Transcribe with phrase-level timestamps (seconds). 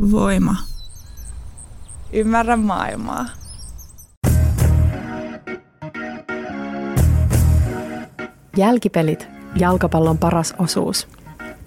[0.00, 0.56] Voima.
[2.12, 3.26] Ymmärrä maailmaa.
[8.56, 11.08] Jälkipelit, jalkapallon paras osuus.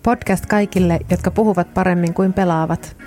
[0.04, 2.98] Podcast kaikille, jotka puhuvat paremmin kuin pelaavat.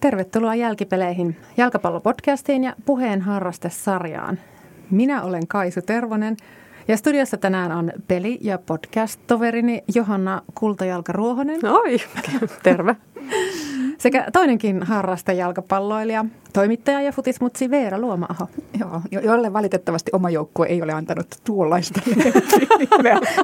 [0.00, 4.38] Tervetuloa Jälkipeleihin, jalkapallopodcastiin ja puheen harrastesarjaan.
[4.90, 6.36] Minä olen Kaisu Tervonen
[6.88, 11.66] ja studiossa tänään on peli- ja podcast-toverini Johanna Kultajalka-Ruohonen.
[11.70, 11.96] Oi,
[12.62, 12.96] terve.
[13.98, 18.48] Sekä toinenkin harrastajalkapalloilija, toimittaja ja futismutsi Veera Luoma-aho.
[18.80, 22.00] Joo, jolle valitettavasti oma joukkue ei ole antanut tuollaista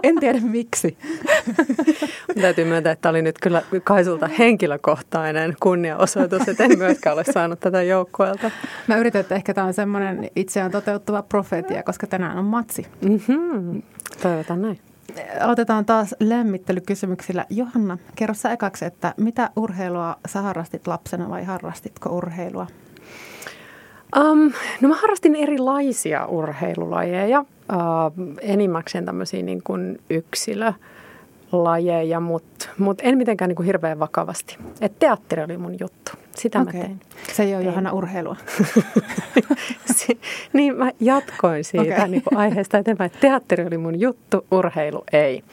[0.03, 0.97] En tiedä miksi.
[2.41, 7.61] Täytyy myöntää, että tämä oli nyt kyllä Kaisulta henkilökohtainen kunniaosoitus, että en myöskään ole saanut
[7.61, 8.51] tätä joukkueelta.
[8.87, 12.87] Mä yritän, että ehkä tämä on semmoinen itseään toteuttava profetia, koska tänään on matsi.
[13.01, 13.83] Mm-hmm.
[14.23, 14.92] Toivotaan näin.
[15.41, 17.47] Aloitetaan taas lämmittelykysymyksillä.
[17.51, 22.67] Johanna, kerro sä ekaksi, että mitä urheilua sä harrastit lapsena vai harrastitko urheilua?
[24.17, 27.47] Um, no mä harrastin erilaisia urheilulajeja, uh,
[28.41, 30.73] enimmäkseen tämmöisiä niin kuin yksilö
[31.53, 34.57] lajeja, mutta mut en mitenkään niin kuin hirveän vakavasti.
[34.81, 36.02] Et teatteri oli mun juttu.
[36.37, 36.73] Sitä okay.
[36.73, 37.01] mä tein.
[37.33, 38.37] Se ei ole Johanna urheilua.
[40.53, 42.09] niin mä jatkoin siitä okay.
[42.09, 43.11] niin kuin aiheesta eteenpäin.
[43.21, 45.45] Teatteri oli mun juttu, urheilu ei.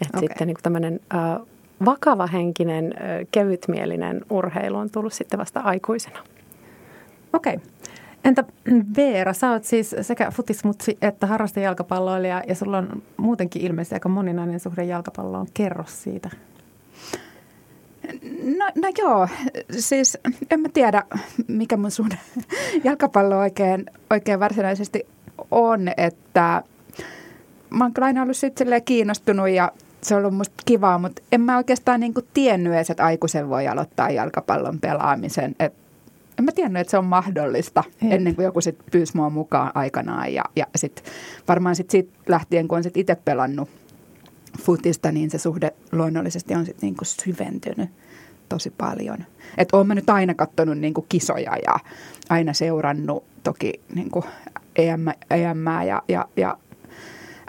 [0.00, 0.20] Et okay.
[0.20, 1.46] Sitten niin tämmöinen uh,
[1.84, 6.18] vakavahenkinen, uh, kevytmielinen urheilu on tullut sitten vasta aikuisena.
[7.32, 7.54] Okei.
[7.54, 7.66] Okay.
[8.24, 8.44] Entä
[8.96, 14.60] Veera, sä oot siis sekä futismutsi että harrastajalkapalloilija ja sulla on muutenkin ilmeisesti aika moninainen
[14.60, 15.46] suhde jalkapalloon.
[15.54, 16.30] Kerro siitä.
[18.58, 19.28] No, no joo,
[19.78, 20.18] siis
[20.50, 21.02] en mä tiedä,
[21.48, 22.18] mikä mun suhde
[22.84, 25.06] jalkapallo oikein, oikein varsinaisesti
[25.50, 26.62] on, että
[27.70, 31.40] mä oon kyllä aina ollut sitten kiinnostunut ja se on ollut musta kivaa, mutta en
[31.40, 35.54] mä oikeastaan niinku tiennyt edes, että aikuisen voi aloittaa jalkapallon pelaamisen.
[35.60, 35.74] Et
[36.38, 38.12] en mä tiennyt, että se on mahdollista Jep.
[38.12, 40.34] ennen kuin joku sitten pyysi mua mukaan aikanaan.
[40.34, 41.04] Ja, ja sitten
[41.48, 43.68] varmaan sitten siitä lähtien, kun on sitten itse pelannut
[44.58, 47.90] futista, niin se suhde luonnollisesti on sitten niinku syventynyt
[48.48, 49.18] tosi paljon.
[49.58, 51.78] Että oon mä nyt aina katsonut niinku kisoja ja
[52.28, 54.24] aina seurannut toki niinku
[54.76, 56.58] EM, EM ja, ja, ja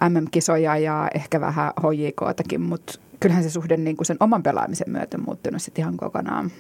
[0.10, 5.62] MM-kisoja ja ehkä vähän HJKtakin, mutta kyllähän se suhde niinku sen oman pelaamisen myötä muuttunut
[5.62, 6.52] sitten ihan kokonaan.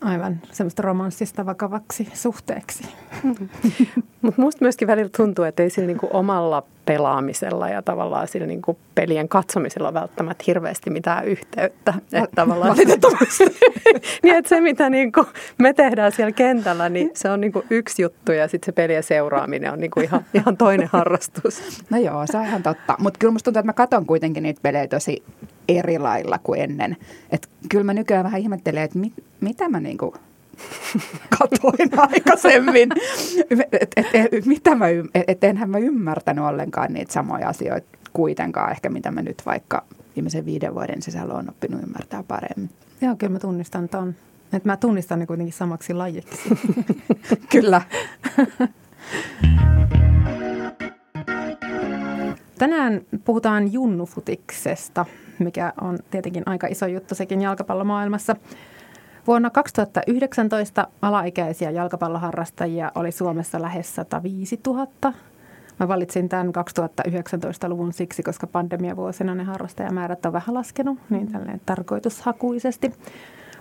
[0.00, 2.84] Aivan, semmoista romanssista vakavaksi suhteeksi.
[4.22, 8.78] Mutta musta myöskin välillä tuntuu, että ei sillä niinku omalla pelaamisella ja tavallaan sillä niinku
[8.94, 11.94] pelien katsomisella välttämättä hirveästi mitään yhteyttä.
[12.12, 13.44] Että tavallaan, Valitettavasti.
[14.22, 15.26] niin, että se mitä niinku
[15.58, 19.72] me tehdään siellä kentällä, niin se on niinku yksi juttu ja sitten se pelien seuraaminen
[19.72, 21.82] on niinku ihan, ihan toinen harrastus.
[21.90, 22.96] No joo, se on ihan totta.
[22.98, 25.22] Mutta kyllä musta tuntuu, että mä katson kuitenkin niitä pelejä tosi
[25.68, 26.96] eri lailla kuin ennen.
[27.30, 30.14] Et kyllä mä nykyään vähän ihmettelen, että mit, mitä mä niinku
[31.38, 32.88] katoin aikaisemmin.
[33.50, 34.86] Et, et, et, mitä mä,
[35.28, 39.84] et, enhän mä ymmärtänyt ollenkaan niitä samoja asioita kuitenkaan ehkä, mitä mä nyt vaikka
[40.16, 42.70] viimeisen viiden vuoden sisällä on oppinut ymmärtää paremmin.
[43.00, 44.14] Joo, kyllä mä tunnistan ton.
[44.52, 46.50] Että mä tunnistan ne kuitenkin samaksi lajiksi.
[47.52, 47.82] kyllä.
[52.58, 55.06] Tänään puhutaan junnufutiksesta,
[55.38, 58.36] mikä on tietenkin aika iso juttu sekin jalkapallomaailmassa.
[59.26, 64.86] Vuonna 2019 alaikäisiä jalkapalloharrastajia oli Suomessa lähes 105 000.
[65.80, 66.52] Mä valitsin tämän
[67.08, 72.92] 2019-luvun siksi, koska pandemiavuosina ne harrastajamäärät on vähän laskenut, niin tälleen tarkoitushakuisesti.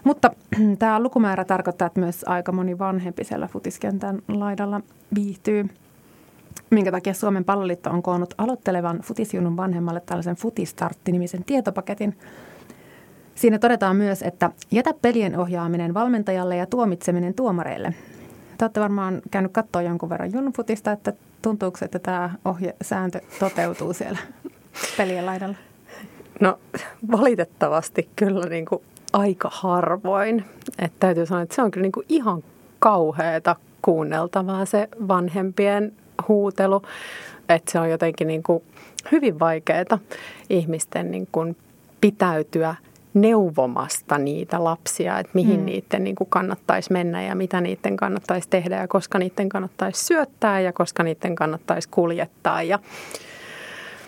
[0.03, 0.31] Mutta
[0.79, 4.81] tämä lukumäärä tarkoittaa, että myös aika moni vanhempi siellä futiskentän laidalla
[5.15, 5.65] viihtyy–
[6.73, 12.17] minkä takia Suomen palloliitto on koonnut aloittelevan futisjunun vanhemmalle tällaisen Futistartti-nimisen tietopaketin.
[13.35, 17.93] Siinä todetaan myös, että jätä pelien ohjaaminen valmentajalle ja tuomitseminen tuomareille.
[18.57, 24.19] Te olette varmaan käynyt katsoa jonkun verran junnufutista, että tuntuuko, että tämä ohjesääntö toteutuu siellä
[24.97, 25.55] pelien laidalla?
[26.39, 26.59] No
[27.11, 28.81] valitettavasti kyllä niin kuin
[29.13, 30.45] aika harvoin.
[30.79, 32.43] Että täytyy sanoa, että se on kyllä niin kuin ihan
[32.79, 35.93] kauheata kuunneltavaa se vanhempien
[36.27, 36.81] huutelu.
[37.49, 38.63] Että se on jotenkin niin kuin
[39.11, 39.99] hyvin vaikeaa
[40.49, 41.57] ihmisten niin kuin
[42.01, 42.75] pitäytyä
[43.13, 45.65] neuvomasta niitä lapsia, että mihin mm.
[45.65, 50.59] niiden niin kuin kannattaisi mennä ja mitä niiden kannattaisi tehdä ja koska niiden kannattaisi syöttää
[50.59, 52.63] ja koska niiden kannattaisi kuljettaa.
[52.63, 52.79] Ja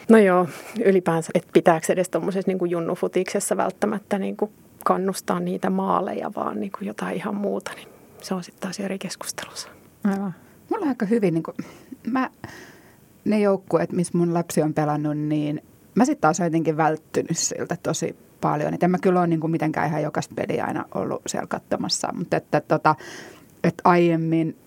[0.09, 0.47] no joo,
[0.85, 4.51] ylipäänsä, että pitääkö edes tuommoisessa niin junnufutiksessa välttämättä niin kuin
[4.83, 7.87] kannustaa niitä maaleja, vaan niin kuin jotain ihan muuta, niin
[8.21, 9.69] se on sitten taas eri keskustelussa.
[10.03, 10.35] Aivan.
[10.69, 11.55] Mulla on aika hyvin, niin kuin,
[12.11, 12.29] mä,
[13.25, 15.63] ne joukkueet, missä mun lapsi on pelannut, niin
[15.95, 18.15] mä sitten taas olen jotenkin välttynyt siltä tosi
[18.49, 18.73] paljon.
[18.73, 22.13] Et en mä kyllä ole niin kuin mitenkään ihan jokaista peliä aina ollut siellä katsomassa,
[22.13, 22.95] mutta että, tota,
[23.63, 24.57] että aiemmin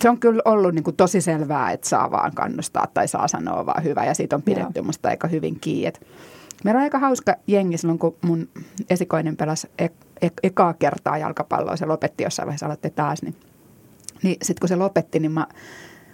[0.00, 3.66] se on kyllä ollut niin kuin tosi selvää, että saa vaan kannustaa tai saa sanoa
[3.66, 4.84] vaan hyvä ja siitä on pidetty Joo.
[4.84, 5.92] musta aika hyvin kiinni.
[6.64, 8.48] Meillä on aika hauska jengi silloin, kun mun
[8.90, 9.88] esikoinen pelasi e-
[10.22, 11.76] e- ekaa kertaa jalkapalloa.
[11.76, 13.22] Se lopetti jossain vaiheessa, aloitti taas.
[13.22, 13.34] Niin,
[14.22, 15.46] niin sitten kun se lopetti, niin mä,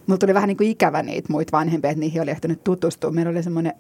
[0.06, 3.10] mulla tuli vähän niin kuin ikävä niitä muita vanhempia, että niihin oli ehtinyt tutustua.
[3.10, 3.72] Meillä oli semmoinen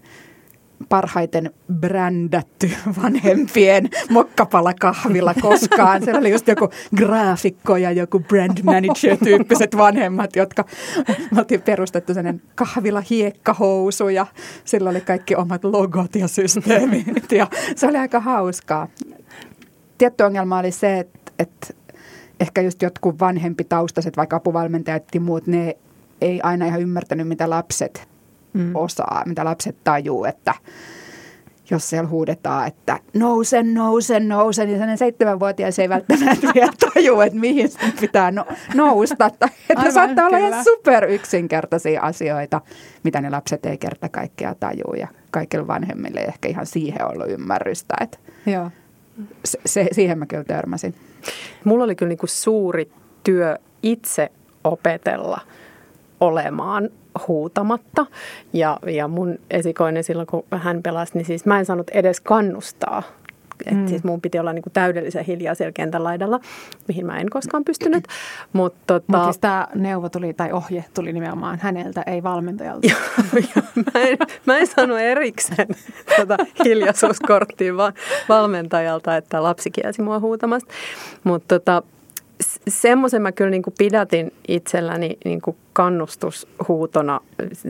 [0.88, 2.70] parhaiten brändätty
[3.02, 6.04] vanhempien mokkapalakahvila koskaan.
[6.04, 10.64] Se oli just joku graafikko ja joku brand manager-tyyppiset vanhemmat, jotka
[11.30, 14.26] me oltiin perustettu sellainen kahvila hiekkahousu ja
[14.64, 17.46] sillä oli kaikki omat logot ja systeemit ja
[17.76, 18.88] se oli aika hauskaa.
[19.98, 21.66] Tietty ongelma oli se, että, että
[22.40, 25.76] ehkä just jotkut vanhempi taustaiset, vaikka apuvalmentajat ja muut, ne
[26.20, 28.13] ei aina ihan ymmärtänyt, mitä lapset
[28.54, 28.70] mm.
[28.74, 30.54] osaa, mitä lapset tajuu, että
[31.70, 37.38] jos siellä huudetaan, että nousen, nousen, nousen, niin sellainen seitsemänvuotias ei välttämättä vielä taju, että
[37.38, 37.70] mihin
[38.00, 39.30] pitää no, nousta.
[39.30, 40.38] Tai, että ne saattaa kyllä.
[40.38, 42.60] olla ihan super yksinkertaisia asioita,
[43.02, 47.30] mitä ne lapset ei kerta kaikkea tajuu ja kaikille vanhemmille ei ehkä ihan siihen ollut
[47.30, 47.94] ymmärrystä.
[48.00, 48.70] Että Joo.
[49.44, 50.94] Se, se, siihen mä kyllä törmäsin.
[51.64, 52.90] Mulla oli kyllä niin kuin suuri
[53.24, 54.32] työ itse
[54.64, 55.40] opetella
[56.20, 56.90] olemaan
[57.28, 58.06] huutamatta.
[58.52, 63.02] Ja, ja mun esikoinen silloin, kun hän pelasi, niin siis mä en saanut edes kannustaa.
[63.66, 63.86] Et mm.
[63.86, 66.40] siis mun piti olla niinku täydellisen hiljaa siellä kentän laidalla,
[66.88, 68.04] mihin mä en koskaan pystynyt.
[68.52, 69.18] Mutta tota...
[69.18, 72.88] Mut siis tämä neuvo tuli, tai ohje tuli nimenomaan häneltä, ei valmentajalta.
[73.94, 75.68] mä, en, mä en saanut erikseen
[76.16, 77.92] tota hiljaisuuskorttia vaan
[78.28, 80.72] valmentajalta, että lapsi kielsi mua huutamasta.
[81.24, 81.82] Mutta tota,
[82.68, 87.20] semmoisen mä kyllä niin kuin pidätin itselläni niin kuin kannustushuutona.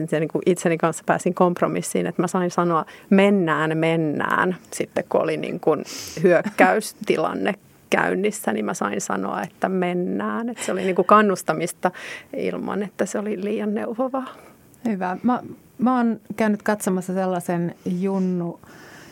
[0.05, 4.55] Se niin kuin itseni kanssa pääsin kompromissiin, että mä sain sanoa mennään, mennään.
[4.73, 5.83] Sitten kun oli niin kuin
[6.23, 7.53] hyökkäystilanne
[7.89, 10.49] käynnissä, niin mä sain sanoa, että mennään.
[10.49, 11.91] Että se oli niin kuin kannustamista
[12.37, 14.27] ilman, että se oli liian neuvovaa.
[14.89, 15.17] Hyvä.
[15.23, 15.43] Mä,
[15.77, 18.59] mä oon käynyt katsomassa sellaisen Junnu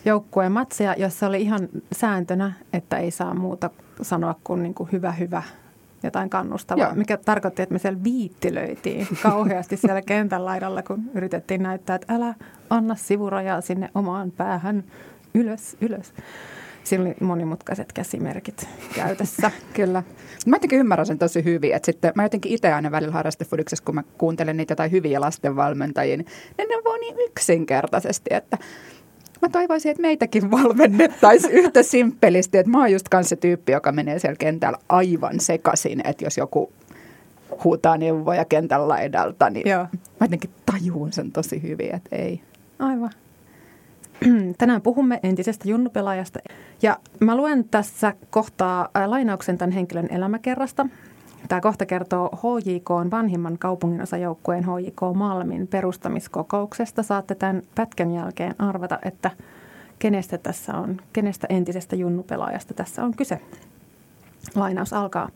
[0.06, 3.70] joukkueen matseja, jossa oli ihan sääntönä, että ei saa muuta
[4.02, 5.44] sanoa kuin, niin kuin hyvä, hyvä,
[6.04, 6.96] jotain kannustavaa, Joo.
[6.96, 12.34] mikä tarkoitti, että me siellä viittilöitiin kauheasti siellä kentän laidalla, kun yritettiin näyttää, että älä
[12.70, 14.84] anna sivurajaa sinne omaan päähän
[15.34, 16.14] ylös, ylös.
[16.84, 19.52] Siinä oli monimutkaiset käsimerkit käytössä.
[19.74, 20.04] Kyllä.
[20.46, 23.96] Mä jotenkin ymmärrän sen tosi hyvin, että sitten mä jotenkin itse aina välillä harrastefudiksessa, kun
[23.96, 26.28] mä kuuntelen niitä jotain hyviä lastenvalmentajia, niin
[26.58, 28.58] ne on niin yksinkertaisesti, että
[29.44, 32.58] mä toivoisin, että meitäkin valmennettaisiin yhtä simppelisti.
[32.58, 36.38] Että mä oon just kanssa se tyyppi, joka menee siellä kentällä aivan sekaisin, että jos
[36.38, 36.72] joku
[37.64, 39.84] huutaa neuvoja kentän laidalta, niin Joo.
[39.84, 42.42] mä jotenkin tajuun sen tosi hyvin, että ei.
[42.80, 43.12] Aivan.
[44.58, 46.40] Tänään puhumme entisestä junnupelaajasta
[46.82, 50.86] ja mä luen tässä kohtaa lainauksen tämän henkilön elämäkerrasta.
[51.48, 57.04] Tämä kohta kertoo HJK vanhimman kaupunginosajoukkueen HJK Malmin perustamiskokouksesta.
[57.04, 59.32] Saatte tämän pätkän jälkeen arvata, että
[60.00, 63.42] kenestä tässä on, kenestä entisestä junnupelaajasta tässä on kyse.
[64.56, 65.30] Lainaus alkaa.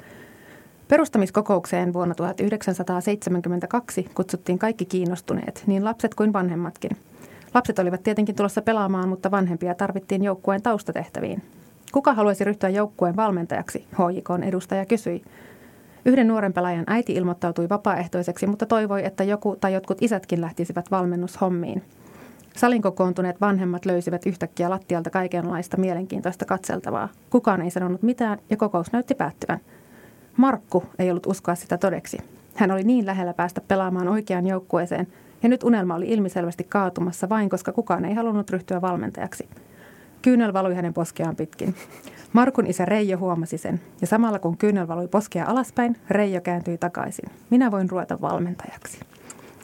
[0.87, 6.91] Perustamiskokoukseen vuonna 1972 kutsuttiin kaikki kiinnostuneet, niin lapset kuin vanhemmatkin.
[7.53, 11.41] Lapset olivat tietenkin tulossa pelaamaan, mutta vanhempia tarvittiin joukkueen taustatehtäviin.
[11.91, 15.21] Kuka haluaisi ryhtyä joukkueen valmentajaksi, HJKn edustaja kysyi–
[16.07, 21.83] Yhden nuoren pelaajan äiti ilmoittautui vapaaehtoiseksi, mutta toivoi, että joku tai jotkut isätkin lähtisivät valmennushommiin.
[22.55, 27.09] Salin kokoontuneet vanhemmat löysivät yhtäkkiä lattialta kaikenlaista mielenkiintoista katseltavaa.
[27.29, 29.59] Kukaan ei sanonut mitään ja kokous näytti päättyvän.
[30.37, 32.17] Markku ei ollut uskoa sitä todeksi.
[32.55, 35.07] Hän oli niin lähellä päästä pelaamaan oikeaan joukkueeseen
[35.43, 39.49] ja nyt unelma oli ilmiselvästi kaatumassa vain, koska kukaan ei halunnut ryhtyä valmentajaksi.
[40.27, 41.75] Kyynel valui hänen poskeaan pitkin.
[42.33, 47.29] Markun isä Reijo huomasi sen, ja samalla kun kyynel valui poskea alaspäin, Reijo kääntyi takaisin.
[47.49, 48.99] Minä voin ruveta valmentajaksi.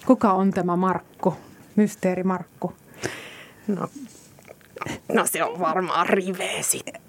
[0.06, 1.36] Kuka on tämä Markku?
[1.76, 2.74] Mysteeri Markku.
[3.68, 3.88] No,
[5.14, 7.03] no se on varmaan Rive sitten.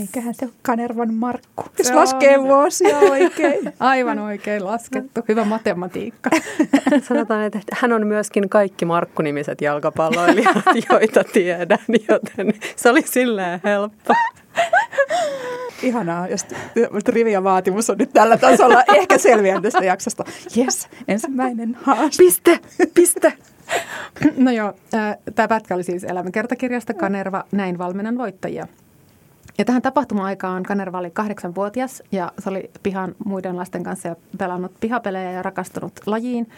[0.00, 3.72] Eiköhän se ole Kanervan Markku, jos laskee vuosia oikein.
[3.80, 5.20] Aivan oikein laskettu.
[5.28, 6.30] Hyvä matematiikka.
[7.08, 10.56] Sanotaan, että hän on myöskin kaikki Markku-nimiset jalkapalloilijat,
[10.90, 14.14] joita tiedän, joten se oli silleen helppo.
[15.82, 16.46] Ihanaa, jos
[17.04, 18.82] trivia vaatimus on nyt tällä tasolla.
[18.94, 20.24] Ehkä selviän tästä jaksosta.
[20.56, 22.22] Yes, ensimmäinen haaste.
[22.22, 22.58] Piste,
[22.94, 23.32] piste.
[24.36, 24.72] No joo,
[25.34, 28.66] tämä pätkä oli siis elämäkertakirjasta Kanerva, näin valmennan voittajia.
[29.58, 35.30] Ja tähän tapahtuma-aikaan Kanerva oli kahdeksanvuotias ja se oli pihan muiden lasten kanssa pelannut pihapelejä
[35.32, 36.48] ja rakastunut lajiin.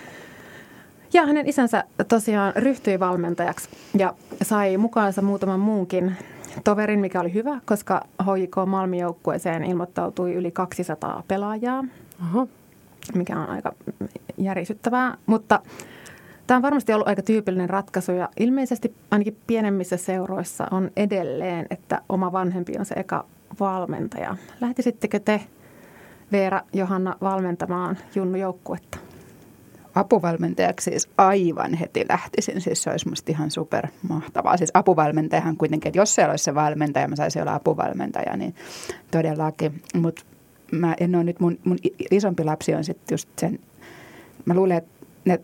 [1.13, 6.17] Ja hänen isänsä tosiaan ryhtyi valmentajaksi ja sai mukaansa muutaman muunkin
[6.65, 11.85] toverin, mikä oli hyvä, koska HJK Malmin joukkueeseen ilmoittautui yli 200 pelaajaa,
[12.23, 12.49] Oho.
[13.15, 13.73] mikä on aika
[14.39, 15.17] järisyttävää.
[15.27, 15.61] Mutta
[16.49, 22.03] tämä on varmasti ollut aika tyypillinen ratkaisu ja ilmeisesti ainakin pienemmissä seuroissa on edelleen, että
[22.09, 23.25] oma vanhempi on se eka
[23.61, 24.37] valmentaja.
[24.61, 25.41] Lähtisittekö te,
[26.33, 28.99] Veera Johanna, valmentamaan Junnu joukkuetta?
[29.95, 32.61] apuvalmentajaksi siis aivan heti lähtisin.
[32.61, 34.57] Siis se olisi musta ihan super mahtavaa.
[34.57, 38.55] Siis apuvalmentajahan kuitenkin, että jos se olisi se valmentaja, mä saisin olla apuvalmentaja, niin
[39.11, 39.83] todellakin.
[39.95, 40.23] Mutta
[40.73, 41.79] mä en ole nyt, mun, mun
[42.11, 43.59] isompi lapsi on sitten just sen,
[44.45, 44.91] mä luulen, että
[45.25, 45.41] ne,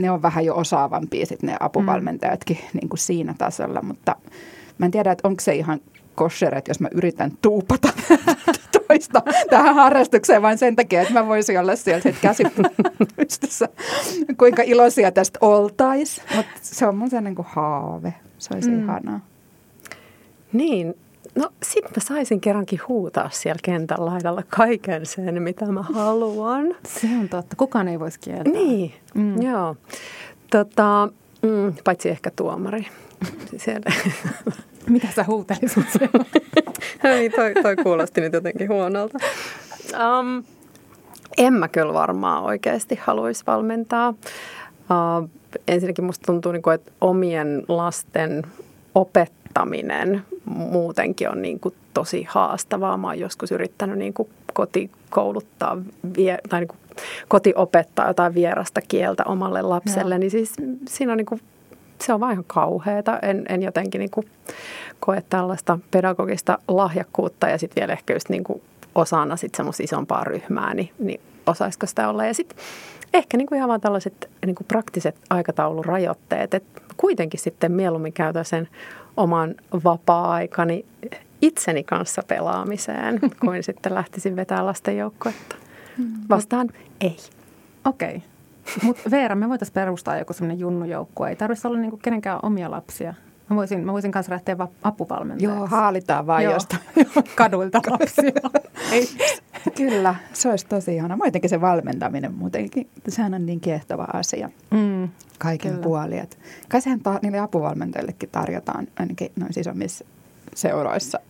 [0.00, 2.78] ne on vähän jo osaavampia sitten ne apuvalmentajatkin mm.
[2.78, 4.16] niin kuin siinä tasolla, mutta
[4.78, 5.80] mä en tiedä, että onko se ihan
[6.14, 7.88] kosher, että jos mä yritän tuupata
[8.88, 12.44] toista tähän harrastukseen vain sen takia, että mä voisin olla siellä käsi
[13.16, 13.68] pystyssä,
[14.38, 16.22] kuinka iloisia tästä oltais.
[16.36, 18.14] Mutta se on mun se niin kuin haave.
[18.38, 18.82] Se olisi mm.
[18.82, 19.20] ihanaa.
[20.52, 20.94] Niin,
[21.34, 26.74] no sit mä saisin kerrankin huutaa siellä kentän laidalla kaiken sen, mitä mä haluan.
[26.86, 27.56] Se on totta.
[27.56, 28.52] Kukaan ei voisi kieltää.
[28.52, 29.42] Niin, mm.
[29.42, 29.76] joo.
[30.50, 31.08] Tota,
[31.42, 32.86] mm, paitsi ehkä tuomari.
[33.56, 33.92] Siellä.
[34.88, 35.84] Mitä sä huutelisit
[37.02, 39.18] niin, toi, toi kuulosti nyt jotenkin huonolta.
[39.92, 40.44] Um,
[41.38, 44.08] en mä kyllä varmaan oikeasti haluaisi valmentaa.
[44.10, 45.30] Uh,
[45.68, 48.42] ensinnäkin musta tuntuu, niin että omien lasten
[48.94, 52.96] opettaminen muutenkin on niin kuin tosi haastavaa.
[52.96, 55.78] Mä oon joskus yrittänyt niin kuin kotikouluttaa
[56.16, 56.78] vie, tai niin kuin
[57.28, 60.18] kotiopettaa jotain vierasta kieltä omalle lapselle, Joo.
[60.18, 60.52] niin siis
[60.88, 61.40] siinä on niin kuin
[62.02, 63.18] se on vaan ihan kauheata.
[63.18, 64.26] En, en jotenkin niin kuin
[65.00, 68.62] koe tällaista pedagogista lahjakkuutta ja sitten vielä ehkä just niin kuin
[68.94, 72.26] osana semmoista isompaa ryhmää, niin, niin osaisiko sitä olla.
[72.26, 72.58] Ja sitten
[73.14, 78.44] ehkä niin kuin ihan vaan tällaiset niin kuin praktiset aikataulurajoitteet, että kuitenkin sitten mieluummin käytän
[78.44, 78.68] sen
[79.16, 79.54] oman
[79.84, 80.84] vapaa-aikani
[81.42, 85.56] itseni kanssa pelaamiseen, kuin sitten lähtisin vetää lasten joukkuetta.
[85.96, 86.12] Hmm.
[86.28, 86.68] Vastaan
[87.00, 87.16] ei.
[87.84, 88.16] Okei.
[88.16, 88.20] Okay.
[88.82, 91.28] Mutta Veera, me voitaisiin perustaa joku semmoinen junnujoukkue.
[91.28, 93.14] Ei tarvitsisi olla niinku kenenkään omia lapsia.
[93.52, 95.58] Mä voisin, mä voisin kanssa lähteä va- apuvalmentajaksi.
[95.58, 96.52] Joo, haalitaan vaan Joo.
[96.52, 96.82] jostain.
[97.36, 98.32] Kaduilta lapsia.
[98.92, 99.08] Ei.
[99.76, 101.16] Kyllä, se olisi tosi ihana.
[101.16, 105.82] Muutenkin se valmentaminen muutenkin, sehän on niin kiehtova asia mm, kaiken kyllä.
[105.82, 106.28] puolin.
[106.68, 110.04] Kai sehän ta- niille apuvalmentajillekin tarjotaan ainakin noissa isommissa
[110.54, 111.20] seuroissa.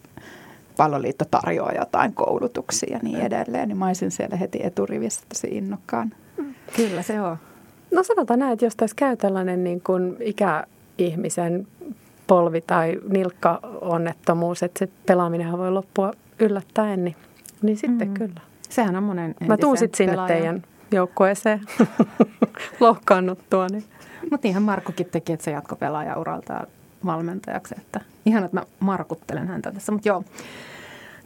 [0.77, 6.13] Palloliitto tarjoaa jotain koulutuksia ja niin edelleen, niin mä olisin siellä heti eturivissä tosi innokkaan.
[6.77, 7.37] Kyllä se on.
[7.95, 11.67] No sanotaan näin, että jos tässä käy tällainen niin kuin ikäihmisen
[12.27, 17.17] polvi- tai nilkka-onnettomuus, että se pelaaminenhan voi loppua yllättäen, niin,
[17.63, 18.15] niin sitten mm.
[18.15, 18.41] kyllä.
[18.69, 20.39] Sehän on monen Mä tuun sitten sinne pelaajan.
[20.39, 20.63] teidän
[20.93, 21.61] joukkueeseen
[22.81, 23.67] lohkaannuttua.
[23.67, 23.85] Niin.
[24.31, 26.67] Mutta ihan Markkukin teki, että se jatko pelaajauralta
[27.05, 27.75] valmentajaksi.
[27.79, 29.93] Että ihan, että mä markuttelen häntä tässä.
[29.93, 30.25] Mutta joo,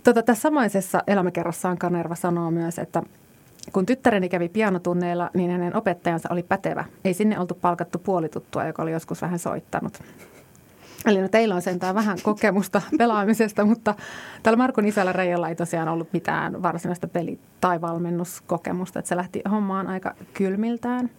[0.04, 3.02] tota, tässä samaisessa elämäkerrassaan Kanerva sanoo myös, että
[3.72, 6.84] kun tyttäreni kävi pianotunneilla, niin hänen opettajansa oli pätevä.
[7.04, 9.98] Ei sinne oltu palkattu puolituttua, joka oli joskus vähän soittanut.
[11.06, 13.94] Eli no teillä on sentään vähän kokemusta pelaamisesta, mutta
[14.42, 18.98] tällä Markun isällä Reijalla ei tosiaan ollut mitään varsinaista peli- tai valmennuskokemusta.
[18.98, 21.10] Että se lähti hommaan aika kylmiltään.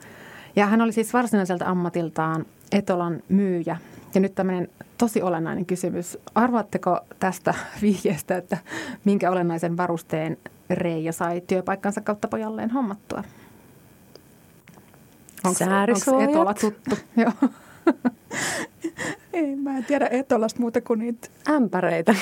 [0.56, 3.78] Ja hän oli siis varsinaiselta ammatiltaan Etolan myyjä.
[4.16, 6.18] Ja nyt tämmöinen tosi olennainen kysymys.
[6.36, 8.58] Arvaatteko tästä vihjeestä, että
[9.06, 10.38] minkä olennaisen varusteen
[10.70, 13.24] Reija sai työpaikkansa kautta pojalleen hommattua?
[15.44, 15.64] Onko,
[16.10, 16.96] onko Etola tuttu?
[17.18, 17.50] Joo.
[19.38, 22.12] Ei, mä en tiedä Etolasta muuta kuin niitä ämpäreitä.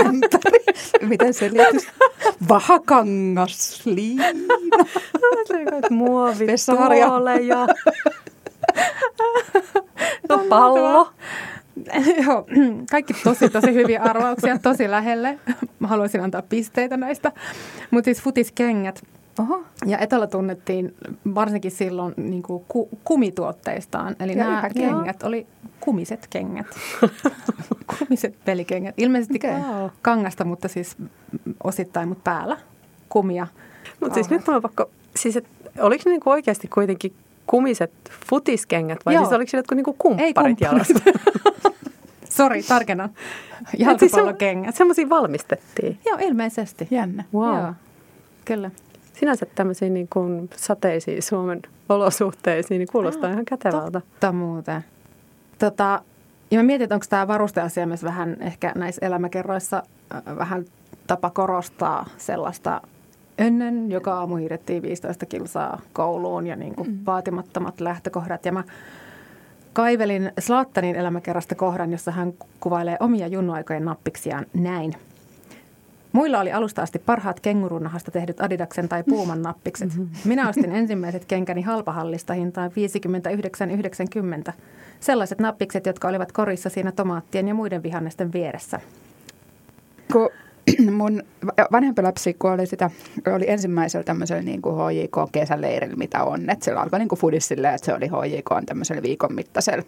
[0.00, 0.64] Ämpäri.
[1.00, 1.90] Miten se liittyy?
[2.48, 4.24] Vahakangas, liina.
[5.90, 7.58] Muovituole ja
[10.28, 11.12] no, pallo.
[12.26, 12.46] Joo,
[12.90, 15.38] kaikki tosi, tosi hyviä arvauksia, tosi lähelle.
[15.78, 17.32] Mä haluaisin antaa pisteitä näistä.
[17.90, 19.02] Mutta siis futiskengät.
[19.40, 19.62] Oho.
[19.86, 20.94] Ja Etola tunnettiin
[21.34, 24.16] varsinkin silloin niin kuin ku, kumituotteistaan.
[24.20, 25.28] Eli ja nämä kengät joo.
[25.28, 25.46] oli
[25.80, 26.66] kumiset kengät.
[27.98, 28.94] kumiset pelikengät.
[28.98, 29.90] Ilmeisesti okay.
[30.02, 30.96] kangasta, mutta siis
[31.64, 32.56] osittain, mutta päällä
[33.08, 33.46] kumia.
[34.00, 35.46] Mutta siis nyt on pakko, siis et,
[35.78, 37.14] oliko ne niinku oikeasti kuitenkin
[37.46, 37.92] kumiset
[38.30, 39.24] futiskengät vai Joo.
[39.24, 40.94] siis oliko se jotkut niinku kumpparit jalassa?
[42.36, 43.10] Sori, tarkennan.
[43.78, 44.64] Jalkapallokengät.
[44.64, 45.98] Siis Semmoisia valmistettiin.
[46.06, 46.88] Joo, ilmeisesti.
[46.90, 47.24] Jännä.
[47.34, 47.56] Wow.
[47.56, 47.74] Joo,
[48.44, 48.70] kyllä.
[49.20, 54.00] Sinänsä tämmöisiin niin kuin sateisiin Suomen olosuhteisiin niin kuulostaa ah, ihan kätevältä.
[54.00, 54.84] Totta muuten.
[55.58, 56.02] Tota,
[56.50, 59.82] ja mä mietin, että onko tämä varusteasia myös vähän ehkä näissä elämäkerroissa
[60.38, 60.64] vähän
[61.06, 62.80] tapa korostaa sellaista
[63.38, 66.98] ennen joka aamu hiirettiin 15 kilsaa kouluun ja niin kuin mm.
[67.06, 68.44] vaatimattomat lähtökohdat.
[68.44, 68.64] Ja mä
[69.72, 74.94] kaivelin Slaattanin elämäkerrasta kohdan, jossa hän kuvailee omia junnuaikojen nappiksiaan näin.
[76.12, 79.88] Muilla oli alusta asti parhaat kengurunahasta tehdyt Adidaksen tai Puuman nappikset.
[79.88, 80.08] Mm-hmm.
[80.24, 82.70] Minä ostin ensimmäiset kenkäni halpahallista hintaan
[84.48, 84.52] 59,90.
[85.00, 88.80] Sellaiset nappikset, jotka olivat korissa siinä tomaattien ja muiden vihannesten vieressä.
[90.12, 90.30] Kun
[90.96, 91.22] mun
[91.72, 92.90] vanhempi lapsi, kun oli, sitä,
[93.34, 96.50] oli ensimmäisellä tämmöisellä niin kuin HJK-kesäleirillä, mitä on.
[96.50, 99.84] Että siellä alkoi niin kuin foodis silleen, että se oli HJK on tämmöisellä viikon mittaisella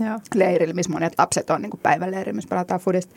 [0.00, 0.18] Joo.
[0.34, 3.14] leirillä, missä monet lapset on niin kuin päiväleirillä, missä pelataan foodista.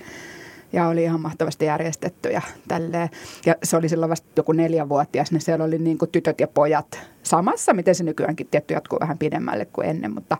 [0.76, 3.10] Ja oli ihan mahtavasti järjestetty ja tälleen.
[3.46, 7.00] Ja se oli silloin vasta joku neljänvuotias, niin siellä oli niin kuin tytöt ja pojat
[7.24, 10.38] samassa, miten se nykyäänkin tietty jatkuu vähän pidemmälle kuin ennen, mutta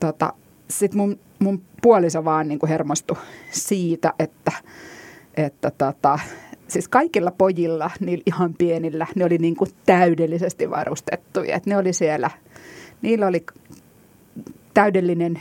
[0.00, 0.32] tota,
[0.70, 3.16] sitten mun, mun puoliso vaan niin kuin hermostui
[3.50, 4.52] siitä, että–
[5.38, 6.18] että tota,
[6.68, 11.56] siis kaikilla pojilla, niillä ihan pienillä, ne oli niin kuin täydellisesti varustettuja.
[11.56, 12.30] Että ne oli siellä,
[13.02, 13.44] niillä oli
[14.74, 15.40] täydellinen,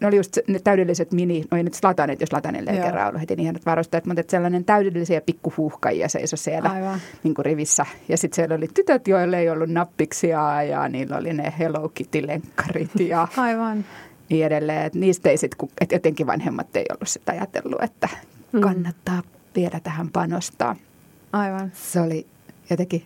[0.00, 3.20] ne oli just ne täydelliset mini, no ei nyt slatanit, jos latanille ei kerran ollut
[3.20, 7.00] heti niin hienot varusteet, mutta sellainen täydellisiä pikkuhuuhkajia seisoi siellä Aivan.
[7.22, 7.86] niin kuin rivissä.
[8.08, 13.00] Ja sitten siellä oli tytöt, joille ei ollut nappiksia ja niillä oli ne Hello Kitty-lenkkarit
[13.08, 13.84] ja Aivan.
[14.28, 14.86] niin edelleen.
[14.86, 18.08] Et niistä ei sitten, että jotenkin vanhemmat ei ollut sitä ajatellut, että
[18.52, 18.60] Mm.
[18.60, 19.22] kannattaa
[19.56, 20.76] vielä tähän panostaa.
[21.32, 21.72] Aivan.
[21.74, 22.26] Se oli
[22.70, 23.02] jotenkin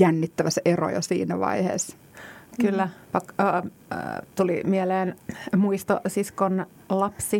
[0.00, 1.96] jännittävä se ero jo siinä vaiheessa.
[2.60, 2.84] Kyllä.
[2.84, 2.90] Mm.
[3.12, 3.62] Pak- äh, äh,
[4.34, 5.16] tuli mieleen
[5.56, 7.38] muisto siskon lapsi.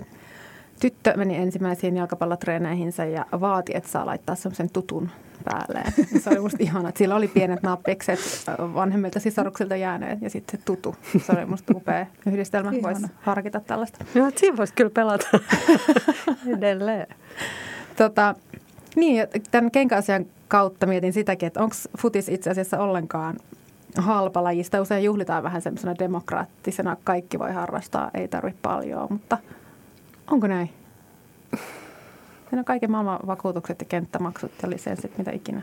[0.81, 5.11] Tyttö meni ensimmäisiin jalkapallotreeneihinsä ja vaati, että saa laittaa semmoisen tutun
[5.45, 5.83] päälle.
[6.21, 8.19] Se oli musta ihana, että sillä oli pienet nappikset
[8.59, 10.97] vanhemmilta sisaruksilta jääneet ja sitten se tutu.
[11.27, 12.73] Se oli musta upea yhdistelmä.
[12.83, 14.05] Voisi harkita tällaista.
[14.15, 15.27] Joo, siinä voisi kyllä pelata
[16.59, 17.07] edelleen.
[17.97, 18.35] Tota,
[18.97, 23.37] niin, tämän kenkäasian kautta mietin sitäkin, että onko futis itse asiassa ollenkaan
[23.97, 24.81] halpa lajista.
[24.81, 29.39] Usein juhlitaan vähän semmoisena demokraattisena, kaikki voi harrastaa, ei tarvitse paljon, mutta
[30.31, 30.71] onko näin?
[32.49, 35.63] Siinä on kaiken maailman vakuutukset ja kenttämaksut ja lisenssit, mitä ikinä.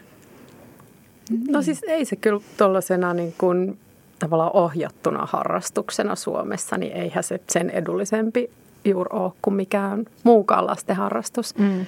[1.50, 3.80] No siis ei se kyllä tuollaisena niin kuin
[4.20, 8.50] tavallaan ohjattuna harrastuksena Suomessa, niin eihän se sen edullisempi
[8.86, 11.58] juuri ole kuin mikään muukaan lasten harrastus.
[11.58, 11.86] Mm.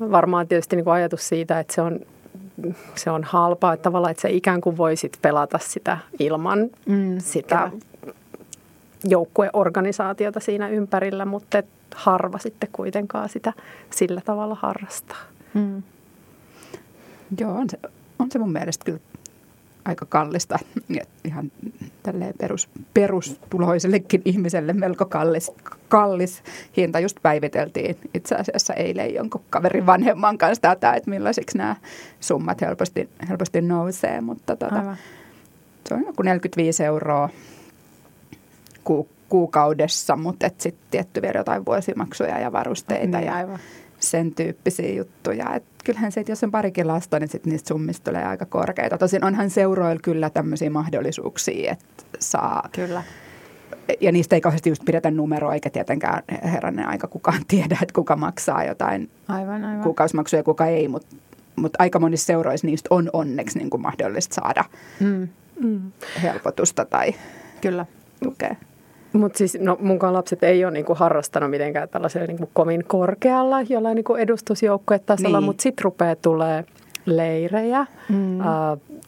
[0.00, 2.00] Varmaan tietysti niin kuin ajatus siitä, että se on,
[2.94, 7.70] se on halpaa, että tavallaan että se ikään kuin voisit pelata sitä ilman mm, sitä
[9.04, 11.62] joukkueorganisaatiota siinä ympärillä, mutta
[11.94, 13.52] harva sitten kuitenkaan sitä
[13.90, 15.22] sillä tavalla harrastaa.
[15.54, 15.82] Mm.
[17.40, 17.78] Joo, on se,
[18.18, 19.00] on se mun mielestä kyllä
[19.86, 20.58] aika kallista.
[21.24, 21.52] Ihan
[22.02, 25.52] tälleen perus, perustuloisellekin ihmiselle melko kallis,
[25.88, 26.42] kallis
[26.76, 27.00] hinta.
[27.00, 31.76] Just päiviteltiin itse asiassa eilen jonkun kaverin vanhemman kanssa tätä, että millaisiksi nämä
[32.20, 34.20] summat helposti, helposti nousee.
[34.20, 34.96] Mutta tota,
[35.88, 37.28] se on joku 45 euroa
[38.84, 43.58] ku, kuukaudessa, mutta sitten tietty vielä jotain vuosimaksuja ja varusteita niin, ja aivan.
[44.00, 45.54] Sen tyyppisiä juttuja.
[45.54, 48.98] Et kyllähän se, että jos on parikin lasta, niin sitten niistä summista tulee aika korkeita.
[48.98, 52.68] Tosin onhan seuroilla kyllä tämmöisiä mahdollisuuksia, että saa...
[52.72, 53.02] Kyllä.
[54.00, 58.16] Ja niistä ei kauheasti just pidetä numeroa, eikä tietenkään herranen aika kukaan tiedä, että kuka
[58.16, 59.82] maksaa jotain aivan, aivan.
[59.82, 61.16] kuukausimaksuja ja kuka ei, mutta
[61.56, 64.64] mutta aika monissa seuroissa niistä on onneksi niin kuin mahdollista saada
[65.00, 65.28] mm.
[65.60, 65.92] Mm.
[66.22, 67.14] helpotusta tai
[67.60, 67.86] Kyllä.
[68.22, 68.56] tukea.
[69.18, 73.94] Mutta siis no, munkaan lapset ei ole niinku harrastanut mitenkään tällaisella niinku kovin korkealla jollain
[73.94, 75.44] niinku edustusjoukkuetasolla, niin.
[75.44, 76.64] mutta sitten rupeaa tulee
[77.06, 78.40] leirejä, mm.
[78.40, 78.46] äh,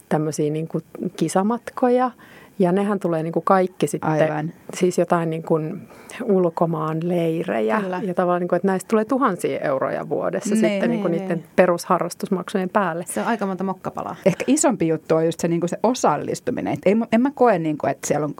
[0.09, 0.81] tämmöisiä niinku
[1.17, 2.11] kisamatkoja–
[2.59, 4.53] ja nehän tulee niin kuin kaikki sitten, Aivan.
[4.73, 5.87] siis jotain niin kuin
[6.23, 7.81] ulkomaan leirejä.
[7.81, 8.01] Kyllä.
[8.03, 11.11] Ja tavallaan, niin kuin, että näistä tulee tuhansia euroja vuodessa ne, sitten ne, niin kuin
[11.11, 11.17] ne.
[11.17, 13.03] niiden perusharrastusmaksujen päälle.
[13.07, 14.15] Se on aika monta mokkapalaa.
[14.25, 16.73] Ehkä isompi juttu on just se, niin kuin se osallistuminen.
[16.73, 18.33] Et ei, en mä koe, niin kuin, että siellä on,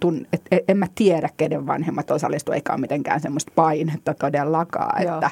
[0.00, 5.14] tun, et, en mä tiedä, kenen vanhemmat osallistuu, eikä ole mitenkään semmoista painetta todellakaan, Joo.
[5.14, 5.30] että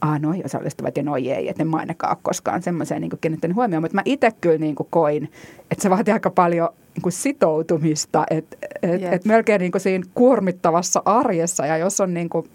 [0.00, 3.56] ah, noi osallistuvat ja noi ei, että en mä ainakaan ole koskaan semmoiseen niin kiinnittänyt
[3.56, 3.82] huomioon.
[3.82, 5.24] Mutta mä itse kyllä niin kuin koin,
[5.70, 10.04] että se vaatii aika paljon niin kuin sitoutumista, että et, et melkein niin kuin siinä
[10.14, 12.46] kuormittavassa arjessa ja jos on niin kuin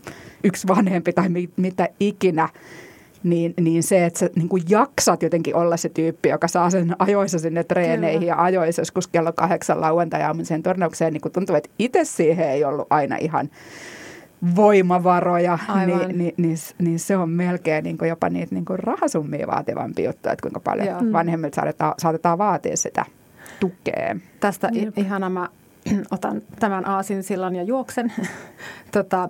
[0.44, 2.50] yksi vanhempi tai mit, mitä ikinä,
[3.24, 6.96] niin, niin se, että sä niin kuin jaksat jotenkin olla se tyyppi, joka saa sen
[7.00, 8.32] ajoissa sinne treeneihin Kyllä.
[8.32, 12.88] ja ajoissa joskus kello kahdeksan lauantai-aamuiseen turnaukseen, niin kuin tuntuu, että itse siihen ei ollut
[12.90, 13.50] aina ihan
[14.56, 19.48] voimavaroja, niin, niin, niin, niin se on melkein niin kuin jopa niitä niin kuin rahasummia
[19.48, 21.14] vaativampi juttu, että kuinka paljon Joo.
[21.14, 23.06] vanhemmilta saatetaan, saatetaan vaatia sitä
[23.62, 24.16] tukea.
[24.40, 25.50] Tästä ihana mä
[26.12, 28.14] otan tämän aasin sillan ja juoksen.
[28.92, 29.30] tota,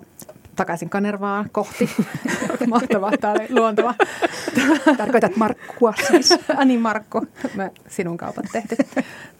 [0.56, 1.90] takaisin Kanervaan kohti.
[2.66, 3.94] Mahtavaa, tämä oli luontava.
[4.98, 6.38] Tarkoitat Markkua siis.
[6.56, 8.76] Ani Markku, me sinun kaupat tehty.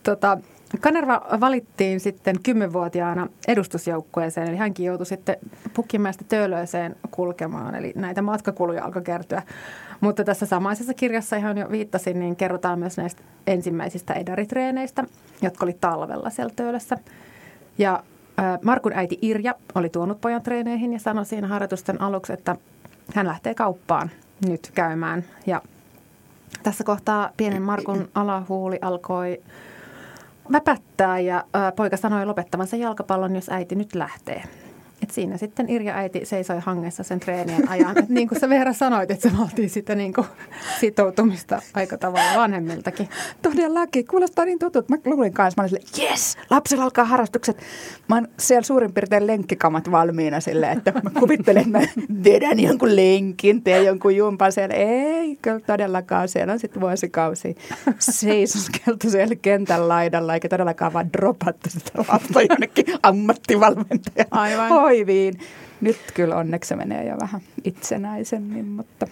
[0.02, 0.38] Tota,
[0.80, 5.36] Kanerva valittiin sitten kymmenvuotiaana edustusjoukkueeseen, eli hänkin joutui sitten
[5.74, 9.42] Pukkimäestä Töölöiseen kulkemaan, eli näitä matkakuluja alkoi kertyä.
[10.02, 15.04] Mutta tässä samaisessa kirjassa, ihan jo viittasin, niin kerrotaan myös näistä ensimmäisistä edaritreeneistä,
[15.42, 16.98] jotka oli talvella siellä Töölössä.
[17.78, 18.02] Ja
[18.62, 22.56] Markun äiti Irja oli tuonut pojan treeneihin ja sanoi siinä harjoitusten aluksi, että
[23.14, 24.10] hän lähtee kauppaan
[24.46, 25.24] nyt käymään.
[25.46, 25.62] Ja
[26.62, 29.42] tässä kohtaa pienen Markun alahuuli alkoi
[30.52, 31.44] väpättää ja
[31.76, 34.42] poika sanoi lopettavansa jalkapallon, jos äiti nyt lähtee.
[35.02, 37.98] Et siinä sitten Irja äiti seisoi hangessa sen treenien ajan.
[37.98, 40.26] Et niin kuin sä Veera sanoit, että se vaatii sitä niin kuin
[40.80, 43.08] sitoutumista aika tavalla vanhemmiltakin.
[43.42, 44.06] Todellakin.
[44.06, 44.88] Kuulostaa niin tutut.
[44.88, 47.62] Mä luulin kanssa, mä olin silleen, yes, lapsella alkaa harrastukset.
[48.08, 51.86] Mä oon siellä suurin piirtein lenkkikamat valmiina sille, että mä kuvittelen, että mä
[52.24, 54.74] vedän jonkun lenkin, teen jonkun jumpan siellä.
[54.74, 56.28] Ei, kyllä todellakaan.
[56.28, 57.56] Siellä on sitten vuosikausi
[57.98, 65.34] seisoskeltu siellä kentän laidalla, eikä todellakaan vaan dropattu sitä lasta jonnekin ammattivalmentajan Aivan hoiviin.
[65.80, 69.06] Nyt kyllä onneksi se menee jo vähän itsenäisemmin, mutta...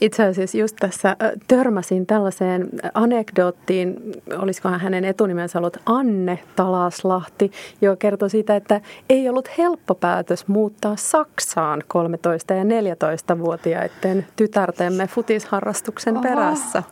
[0.00, 1.16] Itse asiassa just tässä
[1.48, 3.96] törmäsin tällaiseen anekdoottiin,
[4.38, 10.96] olisikohan hänen etunimensä ollut Anne Talaslahti, joka kertoi siitä, että ei ollut helppo päätös muuttaa
[10.96, 16.82] Saksaan 13- ja 14-vuotiaiden tytärtemme futisharrastuksen perässä.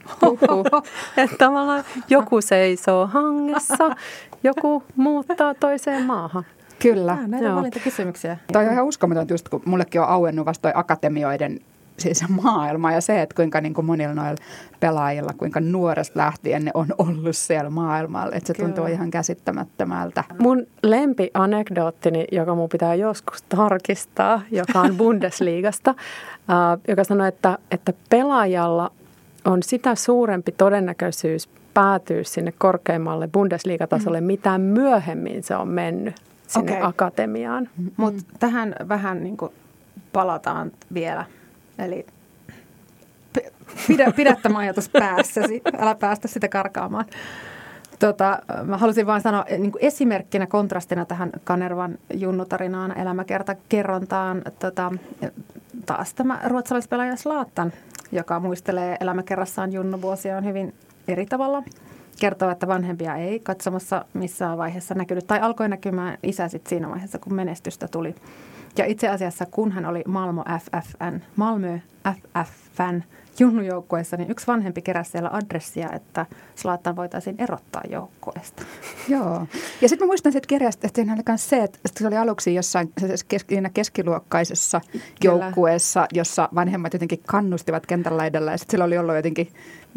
[1.17, 3.97] Että tavallaan joku seisoo hangessa,
[4.43, 6.45] joku muuttaa toiseen maahan.
[6.79, 7.19] Kyllä.
[7.21, 8.37] Ja, näitä valintakysymyksiä.
[8.53, 11.61] Toi on ihan uskomaton just, kun mullekin on auennut vasta toi akatemioiden
[11.99, 14.37] siis maailma ja se, että kuinka niin kuin monilla noilla
[14.81, 18.37] pelaajilla, kuinka nuoresta lähtien ne on ollut siellä maailmalla.
[18.37, 18.69] Että se Kyllä.
[18.69, 20.25] tuntuu ihan käsittämättömältä.
[20.39, 27.93] Mun lempianekdoottini, joka mun pitää joskus tarkistaa, joka on Bundesliigasta, äh, joka sanoo, että, että
[28.11, 28.91] pelaajalla
[29.45, 34.27] on sitä suurempi todennäköisyys päätyä sinne korkeimmalle Bundesliigatasolle, mm.
[34.27, 36.15] mitä myöhemmin se on mennyt
[36.47, 36.89] sinne okay.
[36.89, 37.69] akatemiaan.
[37.97, 39.53] Mutta tähän vähän niin kuin
[40.13, 41.25] palataan vielä.
[41.79, 42.07] Eli
[43.89, 47.05] pidä, pidä tämä ajatus päässäsi, älä päästä sitä karkaamaan.
[47.99, 54.93] Tota, mä halusin vain sanoa niin esimerkkinä, kontrastina tähän Kanervan junnutarinaan, elämäkerta kerrontaan, tota,
[55.87, 57.73] taas tämä ruotsalaispelaaja Slaattan,
[58.13, 60.75] joka muistelee elämäkerrassaan junnuvuosiaan hyvin
[61.09, 61.63] eri tavalla–
[62.21, 67.19] kertoo, että vanhempia ei katsomassa missään vaiheessa näkynyt, tai alkoi näkymään isä sitten siinä vaiheessa,
[67.19, 68.15] kun menestystä tuli.
[68.79, 71.79] Ja itse asiassa, kun hän oli Malmo FFN, Malmö
[72.45, 73.03] FFN
[73.39, 78.63] junnujoukkueessa, niin yksi vanhempi keräsi siellä adressia, että Slaattan voitaisiin erottaa joukkueesta.
[79.09, 79.47] Joo.
[79.81, 82.55] Ja sitten mä muistan siitä kirjasta, että siinä oli myös se, että se oli aluksi
[82.55, 82.93] jossain
[83.49, 85.03] siinä keskiluokkaisessa Kyllä.
[85.25, 89.49] joukkueessa, jossa vanhemmat jotenkin kannustivat kentän laidalla ja sitten sillä oli ollut jotenkin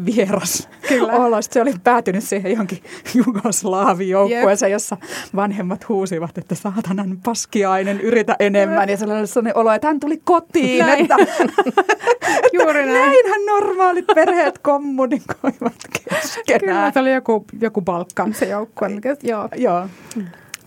[0.05, 1.13] vieras Kyllä.
[1.25, 1.41] olo.
[1.41, 4.97] Sitten se oli päätynyt siihen johonkin Jugoslaavi-joukkueeseen, jossa
[5.35, 8.89] vanhemmat huusivat, että saatanan paskiainen, yritä enemmän.
[8.89, 10.85] Ja sellainen, sellainen olo, että hän tuli kotiin.
[10.85, 11.01] Näin.
[11.01, 11.15] Että,
[12.53, 12.93] Juuri näin.
[12.93, 16.59] Näinhän normaalit perheet kommunikoivat keskenään.
[16.59, 18.89] Kyllä, se oli joku, joku Balkan se joukkue.
[19.23, 19.49] Joo.
[19.55, 19.87] Joo.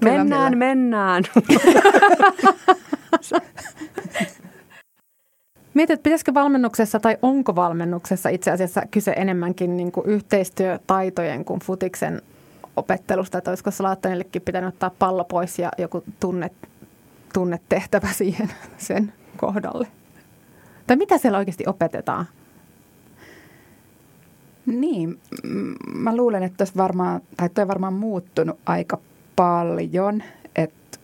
[0.05, 1.25] Mennään, mennään.
[5.75, 11.61] Mietit, että pitäisikö valmennuksessa tai onko valmennuksessa itse asiassa kyse enemmänkin niin kuin yhteistyötaitojen kuin
[11.61, 12.23] futiksen
[12.77, 16.51] opettelusta, että olisiko Slaattanillekin pitänyt ottaa pallo pois ja joku tunne,
[17.33, 19.87] tunnetehtävä siihen sen kohdalle?
[20.91, 22.27] Tai mitä siellä oikeasti opetetaan?
[24.67, 25.21] Niin,
[25.95, 28.99] mä luulen, että varmaan, tai toi varmaan muuttunut aika
[29.37, 30.23] paljon,
[30.57, 30.99] että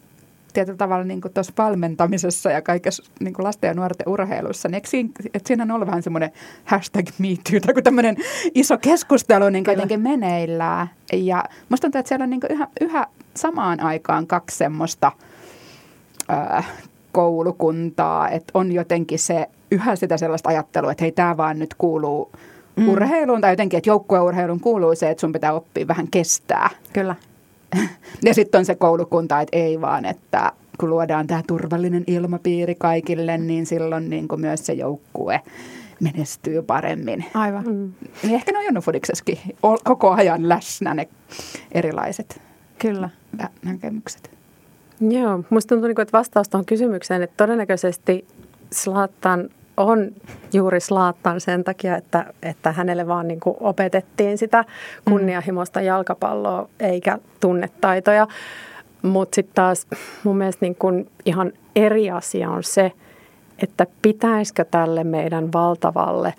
[0.53, 5.49] tietyllä tavalla niin tuossa valmentamisessa ja kaikessa niin lasten ja nuorten urheilussa, niin siinä, että
[5.49, 6.31] siinä on ollut vähän semmoinen
[6.64, 8.16] hashtag MeToo tai tämmöinen
[8.55, 10.90] iso keskustelu niin jotenkin meneillään.
[11.12, 15.12] Ja musta tuntuu, että siellä on niin yhä, yhä samaan aikaan kaksi semmoista
[16.29, 16.64] ää,
[17.12, 22.31] koulukuntaa, että on jotenkin se yhä sitä sellaista ajattelua, että hei tämä vaan nyt kuuluu
[22.76, 22.88] mm.
[22.88, 26.70] urheiluun tai jotenkin, että joukkueurheiluun kuuluu se, että sun pitää oppia vähän kestää.
[26.92, 27.14] Kyllä.
[28.24, 33.38] ja sitten on se koulukunta, että ei vaan, että kun luodaan tämä turvallinen ilmapiiri kaikille,
[33.38, 35.40] niin silloin niin kuin myös se joukkue
[36.00, 37.24] menestyy paremmin.
[37.35, 37.64] Aivan.
[37.64, 37.92] Mm.
[38.22, 39.38] Niin ehkä ne on Jonnufudiksessakin
[39.85, 41.09] koko ajan läsnä ne
[41.72, 42.40] erilaiset
[42.79, 43.11] Kyllä.
[43.64, 44.31] näkemykset.
[45.00, 48.26] Joo, musta tuntuu, niinku, että vastaus tuohon kysymykseen, että todennäköisesti
[48.72, 50.11] Slattan on
[50.52, 54.64] juuri Slaattan sen takia, että, että hänelle vaan niin kuin opetettiin sitä
[55.09, 58.26] kunnianhimoista jalkapalloa eikä tunnetaitoja.
[59.02, 59.87] Mutta sitten taas
[60.24, 62.92] mun mielestä niin kun ihan eri asia on se,
[63.62, 66.35] että pitäisikö tälle meidän valtavalle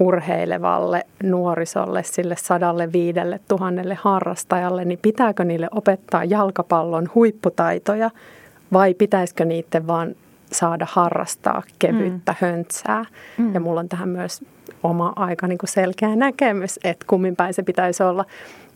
[0.00, 8.10] urheilevalle nuorisolle, sille sadalle viidelle tuhannelle harrastajalle, niin pitääkö niille opettaa jalkapallon huipputaitoja
[8.72, 10.14] vai pitäisikö niiden vaan
[10.54, 12.36] saada harrastaa kevyttä mm.
[12.40, 13.04] höntsää.
[13.38, 13.54] Mm.
[13.54, 14.44] Ja mulla on tähän myös
[14.82, 18.24] oma aika niin kuin selkeä näkemys, että kummin päin se pitäisi olla.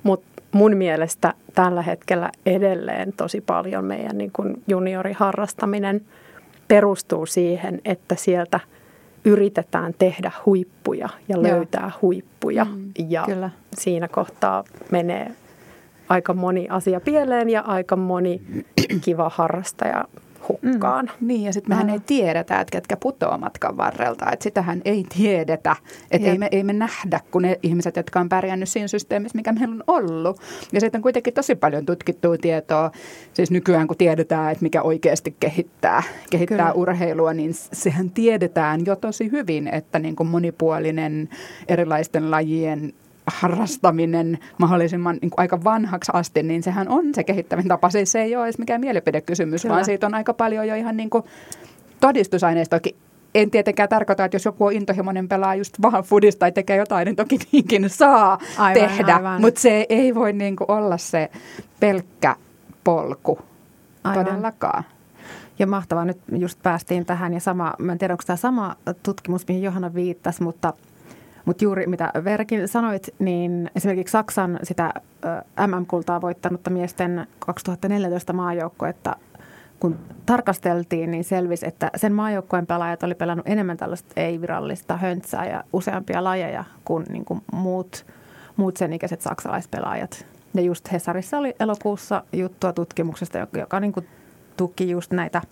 [0.02, 6.00] Mutta mun mielestä tällä hetkellä edelleen tosi paljon meidän niin kuin junioriharrastaminen
[6.68, 8.60] perustuu siihen, että sieltä
[9.24, 11.98] yritetään tehdä huippuja ja löytää Joo.
[12.02, 12.64] huippuja.
[12.64, 13.50] Mm, ja kyllä.
[13.74, 15.32] siinä kohtaa menee
[16.08, 18.40] aika moni asia pieleen ja aika moni
[19.04, 20.04] kiva harrastaja
[20.48, 21.10] hukkaan.
[21.20, 21.26] Mm.
[21.26, 24.30] Niin, ja sitten mehän ei tiedetä, että ketkä putoaa matkan varrelta.
[24.32, 25.76] Että sitähän ei tiedetä.
[26.10, 29.52] Että ei me, ei me nähdä, kun ne ihmiset, jotka on pärjännyt siinä systeemissä, mikä
[29.52, 30.40] meillä on ollut.
[30.72, 32.90] Ja sitten on kuitenkin tosi paljon tutkittua tietoa.
[33.34, 36.72] Siis nykyään, kun tiedetään, että mikä oikeasti kehittää, kehittää Kyllä.
[36.72, 41.28] urheilua, niin sehän tiedetään jo tosi hyvin, että niin kuin monipuolinen
[41.68, 42.92] erilaisten lajien
[43.30, 47.90] harrastaminen mahdollisimman niin kuin aika vanhaksi asti, niin sehän on se kehittävin tapa.
[47.90, 49.74] Siis se ei ole edes mikään mielipidekysymys, Kyllä.
[49.74, 51.24] vaan siitä on aika paljon jo ihan niin kuin
[52.00, 52.96] todistusaineistoakin.
[53.34, 57.06] En tietenkään tarkoita, että jos joku on intohimoinen pelaa just vaan fudista tai tekee jotain,
[57.06, 59.16] niin toki niinkin saa aivan, tehdä.
[59.16, 59.40] Aivan.
[59.40, 61.30] Mutta se ei voi niin kuin olla se
[61.80, 62.36] pelkkä
[62.84, 63.38] polku
[64.04, 64.24] aivan.
[64.24, 64.84] todellakaan.
[65.58, 69.48] Ja mahtavaa, nyt just päästiin tähän ja sama, mä en tiedä onko tämä sama tutkimus,
[69.48, 70.72] mihin Johanna viittasi, mutta–
[71.48, 74.92] mutta juuri mitä Veerakin sanoit, niin esimerkiksi Saksan sitä
[75.66, 79.16] MM-kultaa voittanutta miesten 2014 maajoukkuetta,
[79.80, 85.64] kun tarkasteltiin, niin selvisi, että sen maajoukkueen pelaajat oli pelannut enemmän tällaista ei-virallista höntsää ja
[85.72, 88.06] useampia lajeja kuin, niin kuin muut,
[88.56, 90.26] muut sen ikäiset saksalaispelaajat.
[90.54, 94.06] Ja just Hesarissa oli elokuussa juttua tutkimuksesta, joka, joka niin kuin
[94.56, 95.42] tuki just näitä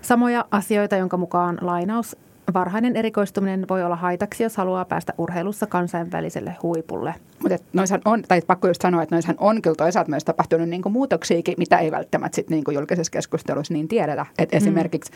[0.00, 2.16] samoja asioita, jonka mukaan lainaus
[2.54, 7.14] Varhainen erikoistuminen voi olla haitaksi, jos haluaa päästä urheilussa kansainväliselle huipulle.
[7.42, 7.58] Mutta
[8.04, 11.78] on, tai pakko just sanoa, että noissahan on kyllä toisaalta myös tapahtunut niinku muutoksiakin, mitä
[11.78, 14.26] ei välttämättä sit niinku julkisessa keskustelussa niin tiedetä.
[14.38, 14.56] Et mm.
[14.56, 15.12] Esimerkiksi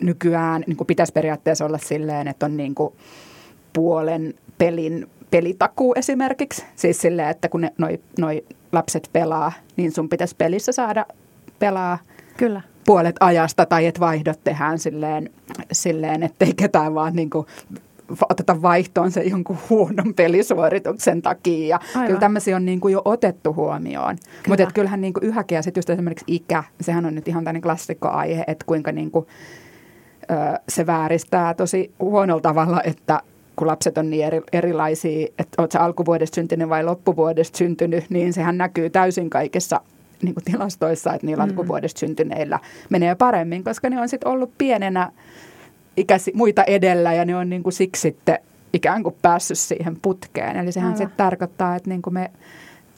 [0.00, 2.96] nykyään niinku pitäisi periaatteessa olla silleen, että on niinku
[3.72, 6.64] puolen pelin pelitakuu esimerkiksi.
[6.76, 11.06] Siis silleen, että kun noi, noi lapset pelaa, niin sun pitäisi pelissä saada
[11.58, 11.98] pelaa
[12.36, 15.30] Kyllä puolet ajasta tai että vaihdot tehdään silleen,
[15.72, 17.46] silleen ettei ketään vaan niin kuin
[18.30, 21.68] oteta vaihtoon se jonkun huonon pelisuorituksen takia.
[21.68, 22.06] Ja Aivan.
[22.06, 24.16] kyllä tämmöisiä on niin kuin jo otettu huomioon.
[24.48, 27.62] Mutta kyllähän niin kuin yhäkin ja sitten just esimerkiksi ikä, sehän on nyt ihan tämmöinen
[27.62, 29.26] klassikkoaihe, että kuinka niin kuin,
[30.30, 33.20] ö, se vääristää tosi huonolla tavalla, että
[33.56, 38.32] kun lapset on niin eri, erilaisia, että olet sä alkuvuodesta syntynyt vai loppuvuodesta syntynyt, niin
[38.32, 39.80] sehän näkyy täysin kaikessa
[40.22, 41.68] niin kuin tilastoissa, että niillä mm.
[41.68, 42.58] vuodesta syntyneillä
[42.90, 45.12] menee paremmin, koska ne on sitten ollut pienenä
[45.96, 48.38] ikäsi, muita edellä ja ne on niin kuin siksi sitten
[48.72, 50.56] ikään kuin päässyt siihen putkeen.
[50.56, 52.30] Eli sehän sitten tarkoittaa, että niin kuin me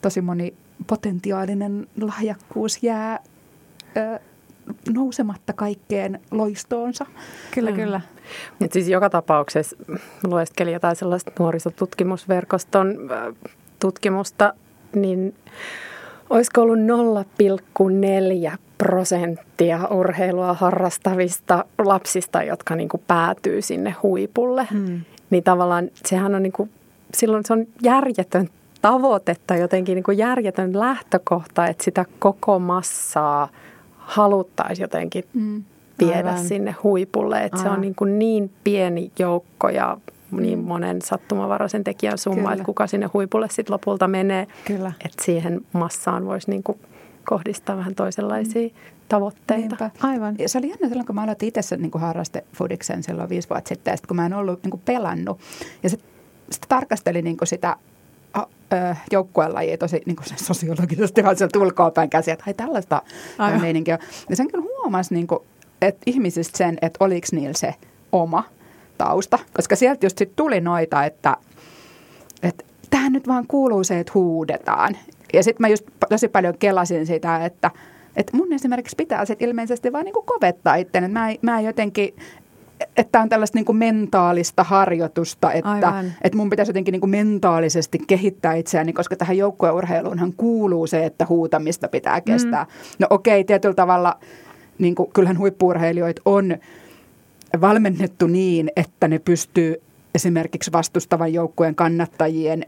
[0.02, 0.54] tosi moni
[0.86, 3.18] potentiaalinen lahjakkuus jää
[3.96, 4.20] ö,
[4.92, 7.06] nousematta kaikkeen loistoonsa.
[7.54, 7.76] Kyllä, mm.
[7.76, 8.00] kyllä.
[8.60, 9.76] Et siis joka tapauksessa
[10.24, 12.96] lueskelin jotain sellaista nuorisotutkimusverkoston
[13.80, 14.54] tutkimusta,
[14.94, 15.34] niin
[16.30, 16.78] Olisiko ollut
[18.50, 24.68] 0,4 prosenttia urheilua harrastavista lapsista, jotka niin kuin päätyy sinne huipulle.
[24.72, 25.00] Hmm.
[25.30, 26.70] Niin tavallaan sehän on niin kuin,
[27.14, 28.48] silloin se on järjetön
[28.82, 33.48] tavoite tai jotenkin niin kuin järjetön lähtökohta, että sitä koko massaa
[33.96, 35.64] haluttaisiin jotenkin hmm.
[35.98, 36.44] viedä Aivan.
[36.44, 37.44] sinne huipulle.
[37.44, 39.96] Että se on niin, kuin niin pieni joukko ja
[40.30, 42.52] niin monen sattumavaraisen tekijän summa, Kyllä.
[42.52, 44.46] että kuka sinne huipulle sitten lopulta menee.
[44.64, 44.92] Kyllä.
[45.04, 46.78] Että siihen massaan voisi niin kuin
[47.24, 48.74] kohdistaa vähän toisenlaisia mm.
[49.08, 49.76] tavoitteita.
[49.80, 49.90] Niinpä.
[50.00, 50.34] Aivan.
[50.38, 53.92] Ja se oli jännä silloin, kun mä aloitin itse niin harrastefudiksen silloin viisi vuotta sitten,
[53.92, 55.40] ja sit, kun mä en ollut niin kuin pelannut.
[55.82, 56.10] Ja sitten
[56.50, 57.76] sit tarkastelin niin kuin sitä
[59.12, 63.02] joukkuelajia tosi niin kuin sosiologisesti vaan sieltä ulkoapäin käsiä, että ai tällaista
[63.60, 63.98] meininkiä.
[64.28, 65.38] Ja sen kyllä huomasi, niin kuin,
[65.82, 67.74] että ihmisistä sen, että oliko niillä se
[68.12, 68.44] oma–
[68.98, 71.36] tausta, koska sieltä just sit tuli noita, että,
[72.42, 74.96] että tähän nyt vaan kuuluu se, että huudetaan.
[75.32, 77.70] Ja sitten mä just tosi paljon kelasin sitä, että,
[78.16, 81.08] että mun esimerkiksi pitää sitten ilmeisesti vaan niinku kovettaa itse.
[81.08, 82.14] Mä, mä jotenkin,
[82.96, 88.92] että on tällaista niinku mentaalista harjoitusta, että, että mun pitäisi jotenkin niinku mentaalisesti kehittää itseäni,
[88.92, 92.64] koska tähän joukkueurheiluunhan kuuluu se, että huutamista pitää kestää.
[92.64, 92.70] Mm.
[92.98, 94.18] No okei, tietyllä tavalla
[94.78, 96.56] niin kuin, kyllähän huippuurheilijoita on
[97.60, 99.82] valmennettu niin, että ne pystyy
[100.14, 102.66] esimerkiksi vastustavan joukkueen kannattajien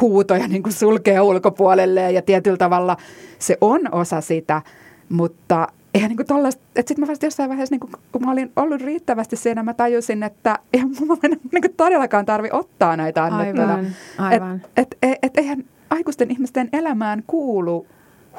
[0.00, 2.96] huutoja niin kuin sulkee ulkopuolelle ja tietyllä tavalla
[3.38, 4.62] se on osa sitä,
[5.08, 8.52] mutta eihän niin tollaista, että sitten mä vasta jossain vaiheessa, niin kun, kun mä olin
[8.56, 11.18] ollut riittävästi siinä, mä tajusin, että eihän mun
[11.52, 13.74] niin todellakaan tarvi ottaa näitä annettuna.
[13.74, 14.62] Aivan, aivan.
[14.76, 17.86] Että et, et, et, eihän aikuisten ihmisten elämään kuulu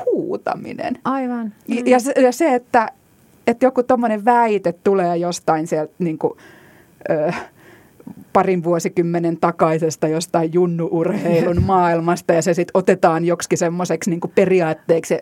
[0.06, 1.00] huutaminen.
[1.06, 1.54] Aivan.
[1.68, 1.76] Mm.
[1.76, 2.90] Ja, ja, ja se, että,
[3.50, 6.34] että joku tuommoinen väite tulee jostain sieltä niin kuin,
[7.10, 7.32] ö,
[8.34, 15.18] parin vuosikymmenen takaisesta jostain junnuurheilun maailmasta ja se sitten otetaan joksikin semmoiseksi niin periaatteeksi,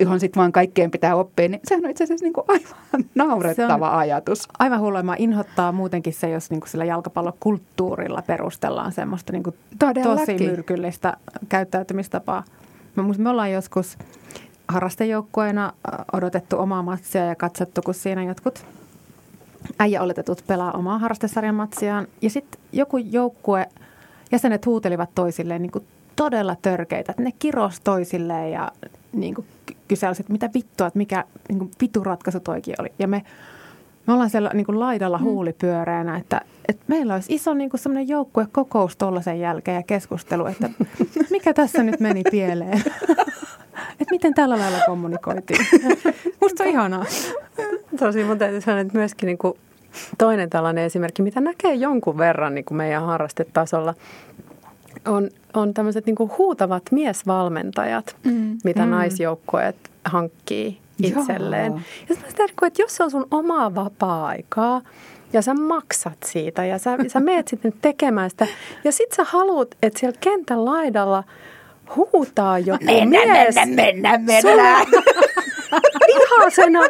[0.00, 3.90] johon sitten vaan kaikkeen pitää oppia, niin sehän on itse asiassa niin kuin aivan naurettava
[3.90, 4.48] on ajatus.
[4.58, 5.14] Aivan hullua.
[5.18, 9.56] inhottaa muutenkin se, jos niin kuin sillä jalkapallokulttuurilla perustellaan semmoista niin kuin
[10.02, 11.16] tosi myrkyllistä
[11.48, 12.44] käyttäytymistapaa.
[13.18, 13.98] Me ollaan joskus
[14.68, 15.72] harrastejoukkueena
[16.12, 18.64] odotettu omaa matsia ja katsottu, kun siinä jotkut
[19.78, 22.06] äijä oletetut pelaa omaa harrastesarjan matsiaan.
[22.22, 23.66] Ja sitten joku joukkue,
[24.32, 27.12] jäsenet huutelivat toisilleen niin kuin todella törkeitä.
[27.12, 28.72] Että ne kiros toisilleen ja
[29.12, 29.46] niin kuin
[29.88, 32.88] kyselivät, että mitä vittua, että mikä niin kuin vituratkaisu toikin oli.
[32.98, 33.22] Ja me,
[34.06, 35.24] me ollaan siellä niin kuin laidalla mm.
[35.24, 40.70] huulipyöreänä, että, että meillä olisi iso niin kuin sellainen joukkuekokous tuollaisen jälkeen ja keskustelu, että
[41.30, 42.78] mikä tässä nyt meni pieleen.
[44.00, 45.66] että miten tällä lailla kommunikoitiin.
[46.42, 47.04] Musta on ihanaa.
[47.98, 49.54] Tosi mun täytyy sanoa, että myöskin niin kuin
[50.18, 53.94] toinen tällainen esimerkki, mitä näkee jonkun verran niin kuin meidän harrastetasolla,
[55.06, 58.58] on, on tämmöiset niin kuin huutavat miesvalmentajat, mm.
[58.64, 58.90] mitä mm.
[58.90, 61.72] naisjoukkueet hankkii itselleen.
[61.72, 61.80] Joo.
[62.08, 64.82] Ja sitä, että jos se on sun omaa vapaa-aikaa,
[65.32, 68.46] ja sä maksat siitä ja sä, sä meet sitten tekemään sitä.
[68.84, 71.24] Ja sit sä haluat, että siellä kentän laidalla
[71.96, 73.54] huutaa joku mennä, mies.
[73.54, 74.86] Mennä, mennä, mennä,
[76.06, 76.80] Vihasena,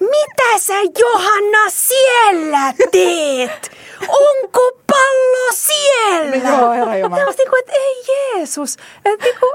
[0.00, 3.70] mitä sä Johanna siellä teet?
[4.08, 4.83] Onko
[5.94, 6.36] siellä?
[6.36, 7.22] Joo, herra Jumala.
[7.22, 8.76] Ja niin kuin, että ei Jeesus.
[9.04, 9.52] Että niin kuin,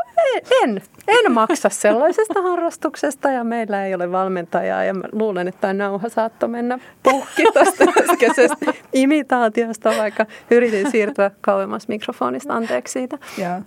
[0.63, 5.73] en, en maksa sellaisesta harrastuksesta ja meillä ei ole valmentajaa ja mä luulen, että tämä
[5.73, 12.53] nauha saattoi mennä puhki tästä äskeisestä imitaatiosta, vaikka yritin siirtyä kauemmas mikrofonista.
[12.53, 13.17] Anteeksi siitä.
[13.37, 13.61] Joo.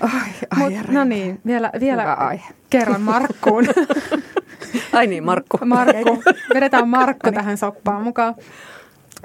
[0.00, 0.10] Ai,
[0.50, 2.16] ai, Mut, no niin, vielä, vielä
[2.70, 3.64] kerran Markkuun.
[4.92, 5.58] ai niin, Markku.
[5.64, 6.22] Markku.
[6.54, 7.34] Vedetään Markku niin.
[7.34, 8.34] tähän soppaan mukaan.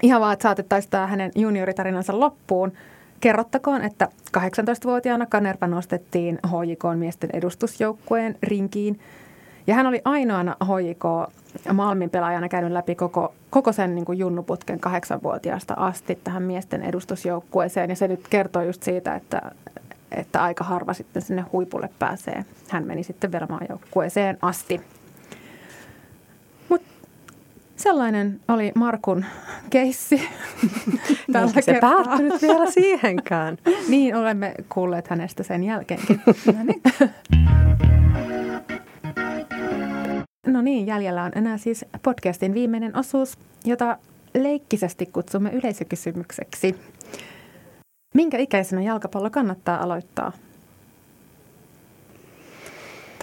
[0.01, 2.71] Ihan vaan, että saatettaisiin tämä hänen junioritarinansa loppuun.
[3.19, 8.99] Kerrottakoon, että 18-vuotiaana Kanerva nostettiin HJK miesten edustusjoukkueen rinkiin.
[9.67, 11.34] Ja hän oli ainoana HJK
[11.73, 17.89] Malmin pelaajana käynyt läpi koko, koko sen niin kuin junnuputken kahdeksanvuotiaasta asti tähän miesten edustusjoukkueeseen.
[17.89, 19.41] Ja se nyt kertoo just siitä, että,
[20.12, 22.45] että aika harva sitten sinne huipulle pääsee.
[22.69, 24.82] Hän meni sitten Velmaan joukkueeseen asti.
[27.75, 29.25] Sellainen oli Markun
[29.69, 30.21] keissi
[31.33, 32.03] tällä se kertaa.
[32.03, 33.57] päättynyt vielä siihenkään.
[33.89, 36.21] niin, olemme kuulleet hänestä sen jälkeenkin.
[36.25, 36.81] no niin.
[40.47, 43.97] No niin, jäljellä on enää siis podcastin viimeinen osuus, jota
[44.33, 46.75] leikkisesti kutsumme yleisökysymykseksi.
[48.15, 50.31] Minkä ikäisenä jalkapallo kannattaa aloittaa?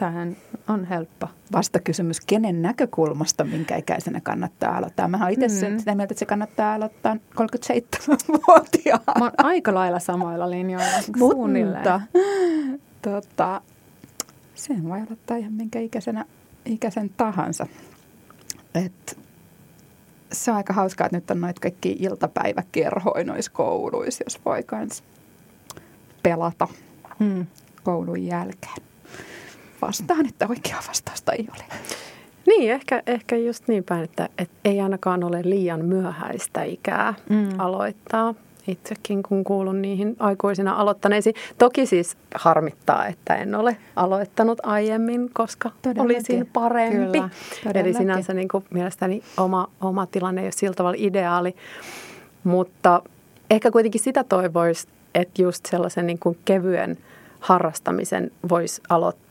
[0.00, 0.36] Tähän
[0.68, 1.28] on helppo.
[1.52, 5.08] Vastakysymys, kenen näkökulmasta minkä ikäisenä kannattaa aloittaa?
[5.08, 5.78] Mä oon itse mm.
[5.78, 9.14] sitä mieltä, että se kannattaa aloittaa 37-vuotiaana.
[9.18, 10.96] Mä oon aika lailla samoilla linjoilla
[11.80, 12.00] Mutta
[13.02, 13.60] tota,
[14.54, 16.24] sen voi aloittaa ihan minkä ikäisenä,
[16.64, 17.66] ikäisen tahansa.
[18.74, 19.18] Et
[20.32, 25.04] se on aika hauskaa, että nyt on noita kaikki iltapäiväkerhoja noissa kouluissa, jos voi kans
[26.22, 26.68] pelata
[27.18, 27.46] hmm.
[27.82, 28.89] koulun jälkeen.
[29.82, 31.64] Vastaan, että oikea vastausta ei ole.
[32.46, 37.48] Niin, ehkä, ehkä just niin päin, että, että ei ainakaan ole liian myöhäistä ikää mm.
[37.58, 38.34] aloittaa
[38.68, 41.34] itsekin, kun kuulun niihin aikuisina aloittaneisiin.
[41.58, 46.16] Toki siis harmittaa, että en ole aloittanut aiemmin, koska Todellakin.
[46.16, 47.18] olisin parempi.
[47.62, 51.56] Kyllä, Eli sinänsä niin kuin mielestäni oma, oma tilanne ei ole sillä tavalla ideaali.
[52.44, 53.02] Mutta
[53.50, 56.98] ehkä kuitenkin sitä toivoisi, että just sellaisen niin kuin kevyen
[57.40, 59.29] harrastamisen voisi aloittaa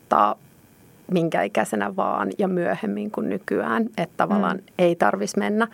[1.12, 3.84] minkä ikäisenä vaan ja myöhemmin kuin nykyään.
[3.98, 4.63] Että tavallaan mm.
[4.80, 5.67] ei tarvitsisi mennä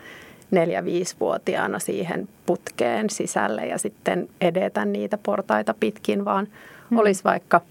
[0.51, 6.47] neljä-viisivuotiaana siihen putkeen sisälle ja sitten edetä niitä portaita pitkin, vaan
[6.89, 6.97] hmm.
[6.97, 7.61] olisi vaikka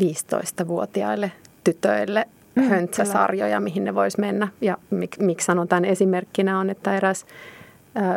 [0.00, 1.32] 15-vuotiaille
[1.64, 2.26] tytöille
[2.60, 4.48] hmm, höntsäsarjoja, mihin ne vois mennä.
[4.60, 7.26] Ja mik, miksi sanon tämän esimerkkinä on, että eräs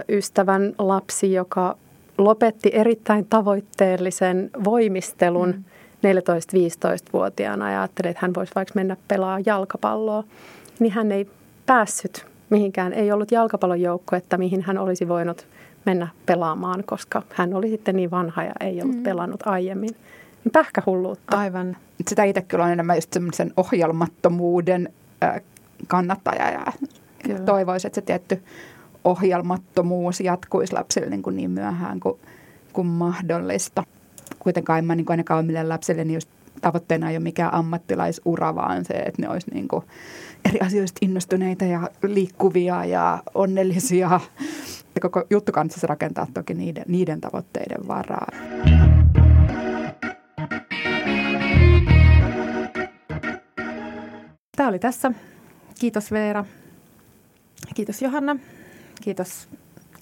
[0.10, 1.78] ystävän lapsi, joka
[2.18, 5.64] lopetti erittäin tavoitteellisen voimistelun hmm.
[5.98, 10.24] 14-15-vuotiaana ja ajatteli, että hän voisi vaikka mennä pelaa jalkapalloa,
[10.80, 11.30] niin hän ei
[11.66, 12.94] päässyt mihinkään.
[12.94, 15.48] Ei ollut jalkapallojoukkuetta, mihin hän olisi voinut
[15.86, 19.04] mennä pelaamaan, koska hän oli sitten niin vanha ja ei ollut mm.
[19.04, 19.90] pelannut aiemmin.
[20.44, 21.38] Niin pähkähulluutta.
[21.38, 21.78] Aivan.
[22.08, 24.94] Sitä itse kyllä on enemmän just semmoisen ohjelmattomuuden
[25.88, 26.66] kannattaja ja
[27.24, 27.40] kyllä.
[27.40, 28.44] toivoisi, että se tietty
[29.04, 32.20] ohjelmattomuus jatkuisi lapsille niin, kuin niin myöhään kuin,
[32.74, 33.84] kuin mahdollista.
[34.40, 36.30] Kuitenkaan en mä niin kuin ainakaan omille lapsille niin just
[36.62, 39.84] tavoitteena ei ole mikään ammattilaisura, vaan se, että ne olisi niin kuin
[40.50, 44.20] eri asioista innostuneita ja liikkuvia ja onnellisia.
[44.96, 48.34] Ja koko juttu kanssa rakentaa toki niiden, niiden tavoitteiden varaan.
[54.56, 55.12] Tämä oli tässä.
[55.80, 56.46] Kiitos Veera.
[57.76, 58.36] Kiitos Johanna.
[59.02, 59.48] Kiitos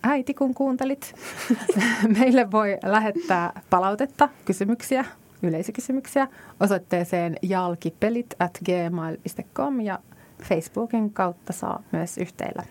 [0.06, 1.16] äiti, kun kuuntelit.
[2.20, 5.06] Meille voi lähettää palautetta, kysymyksiä,
[5.44, 6.28] yleisökysymyksiä
[6.60, 10.00] osoitteeseen jalkipelit at gmail.com ja
[10.44, 12.64] Facebookin kautta saa myös yhteillä.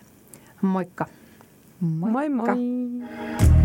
[0.61, 1.05] Moikka!
[1.81, 2.55] Moikka!
[2.55, 3.64] Moi.